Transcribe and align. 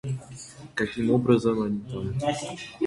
Каким 0.73 1.11
образом 1.11 1.61
они 1.61 1.79
там? 1.81 2.15